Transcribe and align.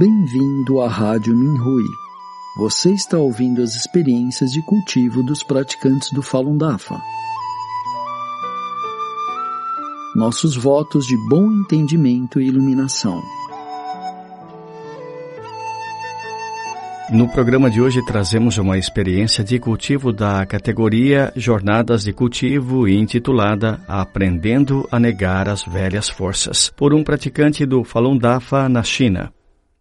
Bem-vindo 0.00 0.80
à 0.80 0.88
Rádio 0.88 1.36
Minhui. 1.36 1.84
Você 2.56 2.90
está 2.90 3.18
ouvindo 3.18 3.60
as 3.60 3.74
experiências 3.74 4.50
de 4.50 4.62
cultivo 4.62 5.22
dos 5.22 5.42
praticantes 5.42 6.10
do 6.10 6.22
Falun 6.22 6.56
Dafa. 6.56 6.98
Nossos 10.16 10.56
votos 10.56 11.06
de 11.06 11.14
bom 11.28 11.52
entendimento 11.52 12.40
e 12.40 12.46
iluminação. 12.46 13.20
No 17.10 17.28
programa 17.28 17.70
de 17.70 17.82
hoje 17.82 18.02
trazemos 18.06 18.56
uma 18.56 18.78
experiência 18.78 19.44
de 19.44 19.58
cultivo 19.58 20.14
da 20.14 20.46
categoria 20.46 21.30
Jornadas 21.36 22.04
de 22.04 22.12
Cultivo 22.14 22.88
intitulada 22.88 23.78
Aprendendo 23.86 24.88
a 24.90 24.98
Negar 24.98 25.46
as 25.46 25.62
Velhas 25.62 26.08
Forças, 26.08 26.72
por 26.74 26.94
um 26.94 27.04
praticante 27.04 27.66
do 27.66 27.84
Falun 27.84 28.16
Dafa 28.16 28.66
na 28.66 28.82
China. 28.82 29.30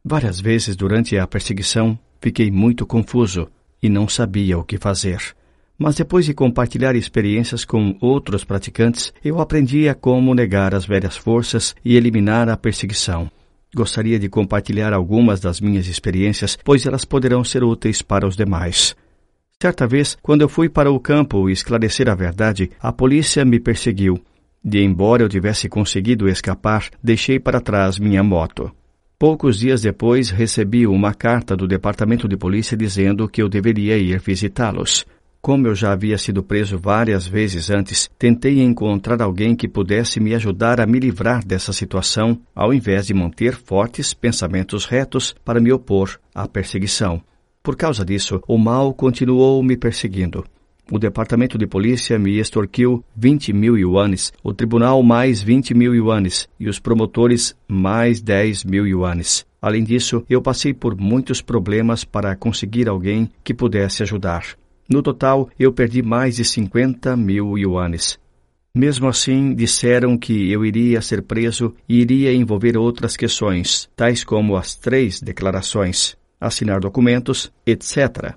Várias 0.04 0.40
vezes 0.40 0.76
durante 0.76 1.18
a 1.18 1.28
perseguição 1.28 2.00
fiquei 2.22 2.50
muito 2.50 2.86
confuso 2.86 3.48
e 3.82 3.90
não 3.90 4.08
sabia 4.08 4.58
o 4.58 4.64
que 4.64 4.78
fazer. 4.78 5.20
Mas 5.78 5.96
depois 5.96 6.26
de 6.26 6.34
compartilhar 6.34 6.96
experiências 6.96 7.64
com 7.64 7.98
outros 8.02 8.44
praticantes, 8.44 9.14
eu 9.24 9.40
aprendi 9.40 9.88
a 9.88 9.96
como 9.96 10.34
negar 10.34 10.76
as 10.76 10.86
velhas 10.86 11.16
forças 11.16 11.76
e 11.84 11.96
eliminar 11.96 12.50
a 12.50 12.58
perseguição. 12.58 13.32
Gostaria 13.74 14.18
de 14.18 14.28
compartilhar 14.28 14.94
algumas 14.94 15.40
das 15.40 15.62
minhas 15.62 15.88
experiências, 15.88 16.58
pois 16.64 16.86
elas 16.86 17.06
poderão 17.06 17.44
ser 17.44 17.64
úteis 17.64 18.02
para 18.02 18.28
os 18.28 18.36
demais. 18.36 18.96
Certa 19.62 19.86
vez, 19.86 20.18
quando 20.22 20.42
eu 20.42 20.50
fui 20.50 20.70
para 20.70 20.92
o 20.92 21.00
campo 21.00 21.50
esclarecer 21.50 22.10
a 22.10 22.16
verdade, 22.16 22.72
a 22.80 22.92
polícia 22.92 23.46
me 23.46 23.60
perseguiu. 23.60 24.20
E 24.64 24.80
embora 24.80 25.24
eu 25.24 25.30
tivesse 25.30 25.70
conseguido 25.70 26.28
escapar, 26.28 26.90
deixei 27.04 27.40
para 27.40 27.62
trás 27.62 28.00
minha 28.00 28.24
moto. 28.24 28.72
Poucos 29.20 29.60
dias 29.60 29.82
depois, 29.82 30.30
recebi 30.30 30.88
uma 30.88 31.14
carta 31.14 31.54
do 31.54 31.68
departamento 31.68 32.26
de 32.26 32.38
polícia 32.38 32.78
dizendo 32.78 33.28
que 33.28 33.42
eu 33.42 33.50
deveria 33.50 33.98
ir 33.98 34.18
visitá-los. 34.22 35.06
Como 35.42 35.68
eu 35.68 35.76
já 35.76 35.92
havia 35.92 36.18
sido 36.18 36.42
preso 36.42 36.78
várias 36.78 37.28
vezes 37.28 37.70
antes, 37.70 38.10
tentei 38.18 38.62
encontrar 38.62 39.22
alguém 39.22 39.58
que 39.58 39.68
pudesse 39.68 40.22
me 40.22 40.34
ajudar 40.34 40.80
a 40.80 40.86
me 40.86 41.02
livrar 41.02 41.46
dessa 41.46 41.74
situação, 41.74 42.40
ao 42.56 42.74
invés 42.74 43.08
de 43.08 43.14
manter 43.14 43.56
fortes 43.56 44.14
pensamentos 44.14 44.86
retos 44.86 45.36
para 45.44 45.60
me 45.60 45.70
opor 45.70 46.18
à 46.34 46.48
perseguição. 46.48 47.22
Por 47.62 47.76
causa 47.76 48.06
disso, 48.06 48.42
o 48.48 48.58
mal 48.58 48.94
continuou 48.94 49.62
me 49.62 49.76
perseguindo. 49.76 50.46
O 50.92 50.98
departamento 50.98 51.56
de 51.56 51.68
polícia 51.68 52.18
me 52.18 52.40
extorquiu 52.40 53.04
20 53.16 53.54
mil 53.54 53.78
yuanes, 53.78 54.34
o 54.44 54.52
tribunal 54.52 55.04
mais 55.04 55.40
20 55.40 55.76
mil 55.76 55.94
yuanes 55.94 56.50
e 56.60 56.68
os 56.68 56.80
promotores 56.80 57.56
mais 57.68 58.22
10 58.22 58.64
mil 58.64 58.88
yuanes. 58.88 59.46
Além 59.62 59.84
disso, 59.84 60.24
eu 60.28 60.42
passei 60.42 60.74
por 60.74 60.98
muitos 61.00 61.44
problemas 61.44 62.04
para 62.04 62.36
conseguir 62.36 62.90
alguém 62.90 63.30
que 63.44 63.54
pudesse 63.54 64.02
ajudar. 64.02 64.44
No 64.90 65.04
total, 65.04 65.48
eu 65.60 65.72
perdi 65.72 66.02
mais 66.02 66.38
de 66.38 66.44
50 66.44 67.16
mil 67.16 67.56
yuanes. 67.56 68.18
Mesmo 68.74 69.08
assim, 69.08 69.54
disseram 69.54 70.18
que 70.18 70.52
eu 70.52 70.66
iria 70.66 71.02
ser 71.02 71.22
preso 71.22 71.76
e 71.88 72.00
iria 72.00 72.34
envolver 72.34 72.76
outras 72.76 73.16
questões, 73.16 73.88
tais 73.96 74.24
como 74.24 74.56
as 74.56 74.74
três 74.76 75.22
declarações, 75.22 76.18
assinar 76.40 76.80
documentos, 76.80 77.52
etc. 77.66 78.36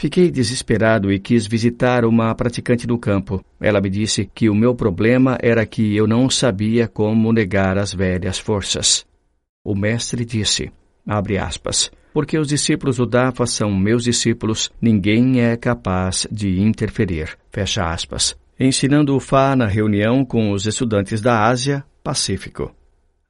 Fiquei 0.00 0.30
desesperado 0.30 1.12
e 1.12 1.18
quis 1.18 1.46
visitar 1.46 2.06
uma 2.06 2.34
praticante 2.34 2.86
no 2.86 2.96
campo. 2.96 3.44
Ela 3.60 3.82
me 3.82 3.90
disse 3.90 4.24
que 4.34 4.48
o 4.48 4.54
meu 4.54 4.74
problema 4.74 5.36
era 5.42 5.66
que 5.66 5.94
eu 5.94 6.06
não 6.06 6.30
sabia 6.30 6.88
como 6.88 7.30
negar 7.34 7.76
as 7.76 7.92
velhas 7.92 8.38
forças. 8.38 9.04
O 9.62 9.74
mestre 9.74 10.24
disse, 10.24 10.72
abre 11.06 11.36
aspas, 11.36 11.92
porque 12.14 12.38
os 12.38 12.48
discípulos 12.48 12.96
do 12.96 13.04
Dafa 13.04 13.44
são 13.44 13.70
meus 13.74 14.04
discípulos, 14.04 14.70
ninguém 14.80 15.42
é 15.42 15.54
capaz 15.54 16.26
de 16.32 16.62
interferir. 16.62 17.36
Fecha 17.50 17.84
aspas. 17.84 18.34
Ensinando 18.58 19.14
o 19.14 19.20
Fá 19.20 19.54
na 19.54 19.66
reunião 19.66 20.24
com 20.24 20.50
os 20.50 20.64
estudantes 20.64 21.20
da 21.20 21.44
Ásia, 21.44 21.84
Pacífico. 22.02 22.74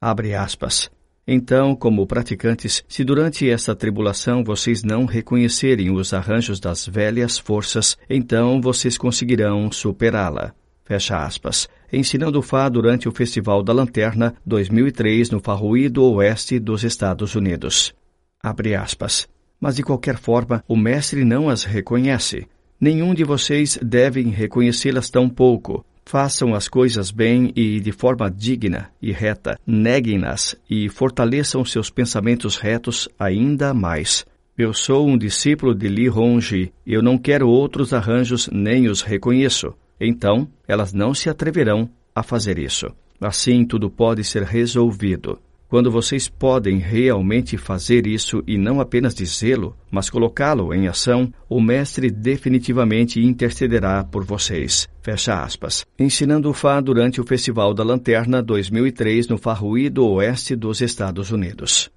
Abre 0.01 0.37
aspas. 0.37 0.89
Então, 1.27 1.77
como 1.77 2.07
praticantes, 2.07 2.83
se 2.89 3.05
durante 3.05 3.49
esta 3.49 3.75
tribulação 3.75 4.43
vocês 4.43 4.83
não 4.83 5.05
reconhecerem 5.05 5.91
os 5.91 6.13
arranjos 6.13 6.59
das 6.59 6.87
velhas 6.87 7.39
forças, 7.39 7.97
então 8.09 8.61
vocês 8.61 8.99
conseguirão 8.99 9.71
superá-la. 9.71 10.53
Fecha 10.85 11.25
aspas. 11.25 11.69
Ensinando 11.93 12.43
Fá 12.43 12.69
durante 12.69 13.09
o 13.09 13.13
Festival 13.13 13.63
da 13.63 13.73
Lanterna 13.73 14.35
2003 14.45 15.31
no 15.31 15.41
Farrui 15.41 15.89
do 15.89 16.05
Oeste 16.15 16.59
dos 16.59 16.83
Estados 16.83 17.35
Unidos. 17.35 17.95
Abre 18.43 18.75
aspas. 18.75 19.29
Mas 19.61 19.77
de 19.77 19.83
qualquer 19.83 20.17
forma, 20.17 20.65
o 20.67 20.75
mestre 20.75 21.25
não 21.25 21.49
as 21.49 21.65
reconhece. 21.65 22.49
Nenhum 22.81 23.13
de 23.13 23.25
vocês 23.25 23.79
devem 23.83 24.31
reconhecê-las 24.31 25.11
tão 25.11 25.29
pouco. 25.29 25.85
Façam 26.11 26.57
as 26.57 26.67
coisas 26.67 27.13
bem 27.13 27.53
e 27.55 27.79
de 27.79 27.93
forma 27.93 28.29
digna 28.29 28.91
e 29.01 29.13
reta. 29.13 29.57
Neguem-nas 29.65 30.57
e 30.69 30.89
fortaleçam 30.89 31.65
seus 31.65 31.89
pensamentos 31.89 32.57
retos 32.57 33.09
ainda 33.17 33.73
mais. 33.73 34.27
Eu 34.59 34.75
sou 34.75 35.07
um 35.07 35.17
discípulo 35.17 35.73
de 35.73 35.87
Li 35.87 36.11
Hongji. 36.11 36.73
Eu 36.85 37.01
não 37.01 37.17
quero 37.17 37.49
outros 37.49 37.93
arranjos 37.93 38.49
nem 38.53 38.89
os 38.89 39.03
reconheço. 39.03 39.73
Então, 40.01 40.49
elas 40.67 40.93
não 40.93 41.15
se 41.15 41.31
atreverão 41.31 41.89
a 42.13 42.25
fazer 42.25 42.59
isso. 42.59 42.89
Assim, 43.21 43.65
tudo 43.65 43.89
pode 43.89 44.25
ser 44.25 44.43
resolvido. 44.43 45.39
Quando 45.71 45.89
vocês 45.89 46.29
podem 46.29 46.79
realmente 46.79 47.57
fazer 47.57 48.05
isso 48.05 48.43
e 48.45 48.59
não 48.59 48.81
apenas 48.81 49.15
dizê-lo, 49.15 49.77
mas 49.89 50.11
colocá-lo 50.11 50.75
em 50.75 50.89
ação, 50.89 51.33
o 51.49 51.61
Mestre 51.61 52.11
definitivamente 52.11 53.21
intercederá 53.21 54.03
por 54.03 54.25
vocês. 54.25 54.89
Fecha 55.01 55.45
aspas. 55.45 55.87
Ensinando 55.97 56.51
o 56.51 56.53
Fá 56.53 56.81
durante 56.81 57.21
o 57.21 57.25
Festival 57.25 57.73
da 57.73 57.85
Lanterna 57.85 58.43
2003 58.43 59.29
no 59.29 59.39
Farrui 59.39 59.89
do 59.89 60.05
Oeste 60.09 60.57
dos 60.57 60.81
Estados 60.81 61.31
Unidos. 61.31 61.89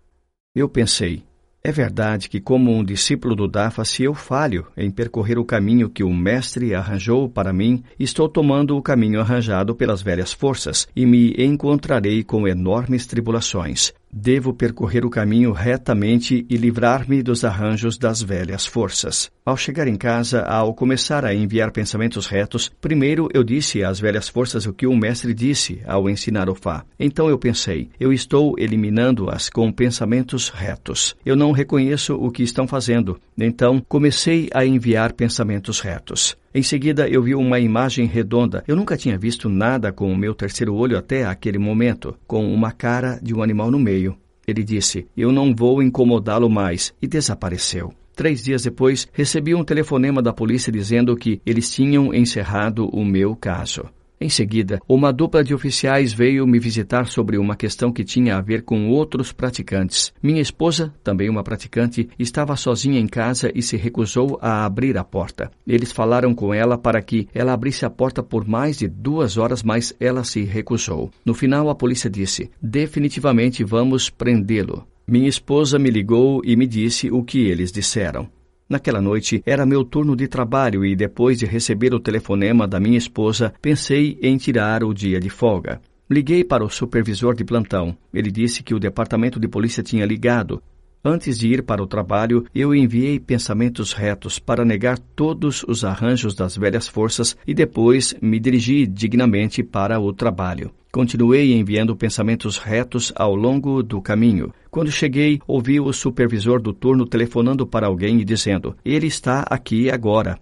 Eu 0.53 0.69
pensei, 0.69 1.23
é 1.65 1.71
verdade 1.71 2.27
que, 2.27 2.41
como 2.41 2.71
um 2.71 2.83
discípulo 2.83 3.35
do 3.35 3.47
Dafa, 3.47 3.85
se 3.85 4.03
eu 4.03 4.13
falho 4.13 4.67
em 4.75 4.91
percorrer 4.91 5.39
o 5.39 5.45
caminho 5.45 5.89
que 5.89 6.03
o 6.03 6.13
Mestre 6.13 6.75
arranjou 6.75 7.29
para 7.29 7.53
mim, 7.53 7.81
estou 7.97 8.27
tomando 8.27 8.75
o 8.75 8.81
caminho 8.81 9.21
arranjado 9.21 9.73
pelas 9.73 10.01
velhas 10.01 10.33
forças 10.33 10.85
e 10.93 11.05
me 11.05 11.33
encontrarei 11.37 12.21
com 12.21 12.45
enormes 12.45 13.07
tribulações. 13.07 13.93
Devo 14.15 14.53
percorrer 14.53 15.03
o 15.03 15.09
caminho 15.09 15.51
retamente 15.51 16.45
e 16.47 16.55
livrar-me 16.55 17.23
dos 17.23 17.43
arranjos 17.43 17.97
das 17.97 18.21
velhas 18.21 18.63
forças. 18.63 19.31
Ao 19.43 19.57
chegar 19.57 19.87
em 19.87 19.95
casa, 19.95 20.43
ao 20.43 20.71
começar 20.73 21.25
a 21.25 21.33
enviar 21.33 21.71
pensamentos 21.71 22.27
retos, 22.27 22.71
primeiro 22.79 23.27
eu 23.33 23.43
disse 23.43 23.83
às 23.83 23.99
velhas 23.99 24.29
forças 24.29 24.67
o 24.67 24.73
que 24.73 24.85
o 24.85 24.95
mestre 24.95 25.33
disse 25.33 25.81
ao 25.87 26.07
ensinar 26.07 26.47
o 26.47 26.53
Fá. 26.53 26.85
Então 26.99 27.27
eu 27.27 27.39
pensei, 27.39 27.89
eu 27.99 28.13
estou 28.13 28.53
eliminando-as 28.59 29.49
com 29.49 29.71
pensamentos 29.71 30.49
retos. 30.49 31.15
Eu 31.25 31.35
não 31.35 31.51
reconheço 31.53 32.15
o 32.15 32.29
que 32.29 32.43
estão 32.43 32.67
fazendo. 32.67 33.17
Então 33.37 33.81
comecei 33.87 34.49
a 34.53 34.65
enviar 34.65 35.13
pensamentos 35.13 35.79
retos. 35.79 36.35
Em 36.53 36.61
seguida, 36.61 37.07
eu 37.07 37.23
vi 37.23 37.33
uma 37.33 37.59
imagem 37.59 38.05
redonda. 38.05 38.63
Eu 38.67 38.75
nunca 38.75 38.97
tinha 38.97 39.17
visto 39.17 39.47
nada 39.47 39.93
com 39.93 40.11
o 40.11 40.17
meu 40.17 40.35
terceiro 40.35 40.75
olho 40.75 40.97
até 40.97 41.25
aquele 41.25 41.57
momento, 41.57 42.15
com 42.27 42.53
uma 42.53 42.71
cara 42.71 43.19
de 43.23 43.33
um 43.33 43.41
animal 43.41 43.71
no 43.71 43.79
meio. 43.79 44.17
Ele 44.45 44.63
disse: 44.63 45.07
Eu 45.15 45.31
não 45.31 45.55
vou 45.55 45.81
incomodá-lo 45.81 46.49
mais, 46.49 46.93
e 47.01 47.07
desapareceu. 47.07 47.93
Três 48.15 48.43
dias 48.43 48.63
depois, 48.63 49.07
recebi 49.11 49.55
um 49.55 49.63
telefonema 49.63 50.21
da 50.21 50.31
polícia 50.31 50.71
dizendo 50.71 51.15
que 51.15 51.41
eles 51.45 51.71
tinham 51.71 52.13
encerrado 52.13 52.87
o 52.89 53.03
meu 53.03 53.35
caso. 53.35 53.85
Em 54.23 54.29
seguida, 54.29 54.79
uma 54.87 55.11
dupla 55.11 55.43
de 55.43 55.53
oficiais 55.53 56.13
veio 56.13 56.47
me 56.47 56.57
visitar 56.57 57.07
sobre 57.07 57.37
uma 57.37 57.57
questão 57.57 57.91
que 57.91 58.05
tinha 58.05 58.37
a 58.37 58.41
ver 58.41 58.61
com 58.61 58.87
outros 58.87 59.33
praticantes. 59.33 60.13
Minha 60.23 60.41
esposa, 60.41 60.93
também 61.03 61.29
uma 61.29 61.43
praticante, 61.43 62.07
estava 62.17 62.55
sozinha 62.55 63.01
em 63.01 63.05
casa 63.05 63.51
e 63.53 63.61
se 63.61 63.75
recusou 63.75 64.39
a 64.41 64.63
abrir 64.63 64.97
a 64.97 65.03
porta. 65.03 65.51
Eles 65.67 65.91
falaram 65.91 66.33
com 66.33 66.53
ela 66.53 66.77
para 66.77 67.01
que 67.01 67.27
ela 67.33 67.51
abrisse 67.51 67.85
a 67.85 67.89
porta 67.89 68.23
por 68.23 68.47
mais 68.47 68.77
de 68.77 68.87
duas 68.87 69.37
horas, 69.37 69.61
mas 69.61 69.93
ela 69.99 70.23
se 70.23 70.43
recusou. 70.43 71.11
No 71.25 71.33
final, 71.33 71.69
a 71.69 71.75
polícia 71.75 72.09
disse: 72.09 72.49
Definitivamente 72.61 73.61
vamos 73.61 74.09
prendê-lo. 74.09 74.87
Minha 75.05 75.27
esposa 75.27 75.77
me 75.77 75.89
ligou 75.89 76.41
e 76.45 76.55
me 76.55 76.65
disse 76.65 77.11
o 77.11 77.25
que 77.25 77.39
eles 77.39 77.73
disseram. 77.73 78.29
Naquela 78.67 79.01
noite 79.01 79.41
era 79.45 79.65
meu 79.65 79.83
turno 79.83 80.15
de 80.15 80.27
trabalho 80.27 80.85
e 80.85 80.95
depois 80.95 81.39
de 81.39 81.45
receber 81.45 81.93
o 81.93 81.99
telefonema 81.99 82.67
da 82.67 82.79
minha 82.79 82.97
esposa, 82.97 83.53
pensei 83.61 84.17
em 84.21 84.37
tirar 84.37 84.83
o 84.83 84.93
dia 84.93 85.19
de 85.19 85.29
folga. 85.29 85.81
Liguei 86.09 86.43
para 86.43 86.63
o 86.63 86.69
supervisor 86.69 87.35
de 87.35 87.43
plantão. 87.43 87.95
Ele 88.13 88.29
disse 88.29 88.61
que 88.61 88.73
o 88.73 88.79
departamento 88.79 89.39
de 89.39 89.47
polícia 89.47 89.81
tinha 89.81 90.05
ligado. 90.05 90.61
Antes 91.05 91.37
de 91.37 91.49
ir 91.49 91.63
para 91.63 91.83
o 91.83 91.87
trabalho, 91.87 92.45
eu 92.55 92.73
enviei 92.73 93.19
pensamentos 93.19 93.91
retos 93.91 94.39
para 94.39 94.63
negar 94.63 94.97
todos 94.97 95.61
os 95.67 95.83
arranjos 95.83 96.33
das 96.33 96.55
velhas 96.55 96.87
forças 96.87 97.35
e 97.45 97.53
depois 97.53 98.15
me 98.21 98.39
dirigi 98.39 98.87
dignamente 98.87 99.61
para 99.61 99.99
o 99.99 100.13
trabalho. 100.13 100.71
Continuei 100.93 101.53
enviando 101.53 101.93
pensamentos 101.93 102.57
retos 102.57 103.11
ao 103.17 103.35
longo 103.35 103.83
do 103.83 104.01
caminho. 104.01 104.53
Quando 104.71 104.91
cheguei, 104.91 105.41
ouvi 105.45 105.77
o 105.77 105.91
supervisor 105.91 106.61
do 106.61 106.71
turno 106.71 107.05
telefonando 107.05 107.67
para 107.67 107.87
alguém 107.87 108.21
e 108.21 108.23
dizendo: 108.23 108.73
Ele 108.85 109.07
está 109.07 109.41
aqui 109.49 109.91
agora. 109.91 110.39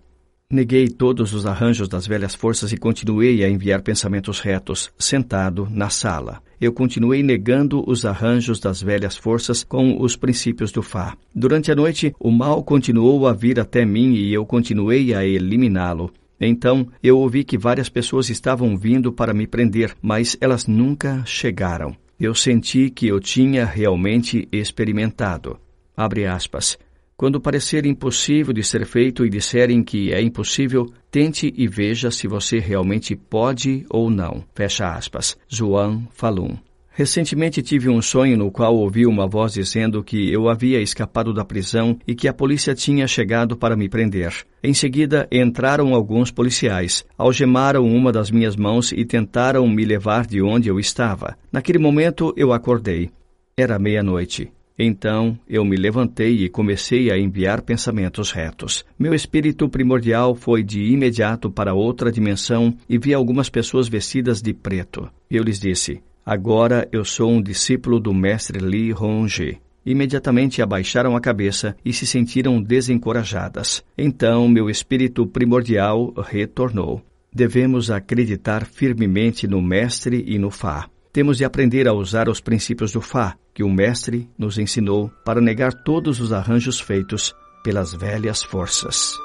Neguei 0.51 0.89
todos 0.89 1.33
os 1.33 1.45
arranjos 1.45 1.88
das 1.88 2.06
velhas 2.06 2.36
forças 2.36 2.74
e 2.74 2.77
continuei 2.77 3.42
a 3.42 3.50
enviar 3.50 3.81
pensamentos 3.81 4.42
retos, 4.42 4.92
sentado 5.00 5.65
na 5.71 5.89
sala. 5.89 6.44
Eu 6.59 6.74
continuei 6.74 7.24
negando 7.24 7.81
os 7.89 8.06
arranjos 8.06 8.59
das 8.59 8.83
velhas 8.83 9.15
forças 9.15 9.63
com 9.63 10.01
os 10.01 10.18
princípios 10.18 10.69
do 10.69 10.81
Fá. 10.81 11.15
Durante 11.33 11.71
a 11.71 11.75
noite, 11.75 12.13
o 12.19 12.30
mal 12.30 12.62
continuou 12.65 13.27
a 13.27 13.31
vir 13.33 13.62
até 13.62 13.86
mim 13.86 14.13
e 14.13 14.33
eu 14.33 14.45
continuei 14.45 15.13
a 15.13 15.25
eliminá-lo. 15.25 16.12
Então 16.38 16.86
eu 17.01 17.18
ouvi 17.18 17.45
que 17.45 17.57
várias 17.57 17.88
pessoas 17.88 18.30
estavam 18.30 18.75
vindo 18.75 19.09
para 19.13 19.33
me 19.33 19.48
prender, 19.48 19.95
mas 20.01 20.36
elas 20.42 20.68
nunca 20.68 21.24
chegaram. 21.25 21.95
Eu 22.19 22.36
senti 22.36 22.89
que 22.89 23.07
eu 23.07 23.21
tinha 23.21 23.63
realmente 23.63 24.50
experimentado. 24.51 25.57
Abre 25.95 26.25
aspas. 26.25 26.77
Quando 27.21 27.39
parecer 27.39 27.85
impossível 27.85 28.51
de 28.51 28.63
ser 28.63 28.83
feito 28.83 29.23
e 29.23 29.29
disserem 29.29 29.83
que 29.83 30.12
é 30.12 30.19
impossível, 30.19 30.88
tente 31.12 31.53
e 31.56 31.68
veja 31.68 32.09
se 32.09 32.27
você 32.27 32.57
realmente 32.57 33.15
pode 33.15 33.85
ou 33.91 34.09
não. 34.09 34.44
Fecha 34.56 34.91
aspas. 34.91 35.38
João 35.47 36.07
Falun. 36.09 36.57
Recentemente 36.89 37.62
tive 37.62 37.89
um 37.89 38.01
sonho 38.01 38.35
no 38.35 38.50
qual 38.50 38.75
ouvi 38.75 39.06
uma 39.06 39.27
voz 39.27 39.53
dizendo 39.53 40.03
que 40.03 40.33
eu 40.33 40.50
havia 40.50 40.81
escapado 40.81 41.31
da 41.31 41.45
prisão 41.45 41.95
e 42.07 42.15
que 42.15 42.27
a 42.27 42.33
polícia 42.33 42.73
tinha 42.73 43.06
chegado 43.06 43.56
para 43.56 43.75
me 43.75 43.88
prender. 43.88 44.33
Em 44.63 44.74
seguida, 44.74 45.27
entraram 45.31 45.94
alguns 45.94 46.31
policiais, 46.31 47.06
algemaram 47.15 47.85
uma 47.85 48.12
das 48.12 48.31
minhas 48.31 48.56
mãos 48.56 48.91
e 48.91 49.06
tentaram 49.06 49.67
me 49.67 49.85
levar 49.85 50.25
de 50.25 50.41
onde 50.41 50.69
eu 50.69 50.79
estava. 50.79 51.38
Naquele 51.51 51.77
momento, 51.77 52.33
eu 52.35 52.51
acordei. 52.51 53.12
Era 53.56 53.77
meia-noite. 53.77 54.51
Então 54.83 55.38
eu 55.48 55.63
me 55.63 55.75
levantei 55.75 56.44
e 56.44 56.50
comecei 56.50 57.12
a 57.12 57.18
enviar 57.18 57.62
pensamentos 57.62 58.31
retos. 58.31 58.83
Meu 58.98 59.13
espírito 59.13 59.69
primordial 59.69 60.33
foi 60.33 60.63
de 60.63 60.81
imediato 60.81 61.51
para 61.51 61.75
outra 61.75 62.12
dimensão 62.12 62.75
e 62.89 62.98
vi 62.98 63.13
algumas 63.13 63.48
pessoas 63.48 63.88
vestidas 63.88 64.42
de 64.42 64.56
preto. 64.56 65.07
Eu 65.30 65.44
lhes 65.44 65.60
disse: 65.60 66.01
Agora 66.25 66.89
eu 66.92 67.06
sou 67.06 67.30
um 67.30 67.44
discípulo 67.44 68.00
do 68.00 68.12
mestre 68.12 68.57
Li 68.57 68.92
Hongji. 68.92 69.60
Imediatamente 69.86 70.63
abaixaram 70.63 71.16
a 71.16 71.22
cabeça 71.22 71.75
e 71.86 71.94
se 71.94 72.07
sentiram 72.07 72.60
desencorajadas. 72.60 73.84
Então 73.95 74.50
meu 74.50 74.68
espírito 74.68 75.27
primordial 75.27 76.12
retornou. 76.18 77.04
Devemos 77.31 77.92
acreditar 77.92 78.66
firmemente 78.66 79.45
no 79.45 79.62
Mestre 79.62 80.25
e 80.27 80.39
no 80.39 80.50
Fá. 80.50 80.89
Temos 81.13 81.38
de 81.38 81.44
aprender 81.44 81.90
a 81.90 81.94
usar 81.94 82.30
os 82.30 82.40
princípios 82.40 82.94
do 82.94 83.02
Fá, 83.02 83.36
que 83.54 83.63
o 83.63 83.69
Mestre 83.69 84.30
nos 84.38 84.58
ensinou 84.58 85.12
para 85.25 85.42
negar 85.42 85.74
todos 85.74 86.22
os 86.22 86.31
arranjos 86.31 86.80
feitos 86.80 87.36
pelas 87.63 87.94
velhas 87.94 88.42
forças. 88.42 89.18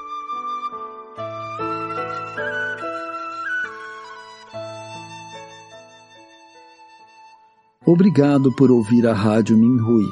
Obrigado 7.85 8.53
por 8.57 8.69
ouvir 8.69 9.07
a 9.07 9.13
Rádio 9.13 9.57
Minhui. 9.57 10.09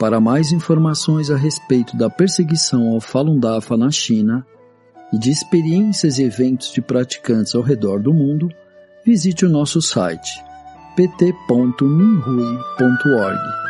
Para 0.00 0.18
mais 0.18 0.50
informações 0.50 1.30
a 1.30 1.36
respeito 1.36 1.94
da 1.94 2.08
perseguição 2.08 2.94
ao 2.94 3.02
Falun 3.02 3.38
Dafa 3.38 3.76
na 3.76 3.90
China 3.90 4.46
e 5.12 5.18
de 5.18 5.30
experiências 5.30 6.18
e 6.18 6.22
eventos 6.24 6.72
de 6.72 6.80
praticantes 6.80 7.54
ao 7.54 7.60
redor 7.60 8.00
do 8.00 8.14
mundo, 8.14 8.48
visite 9.04 9.44
o 9.44 9.48
nosso 9.50 9.82
site 9.82 10.45
pt.minrui.org. 10.96 13.65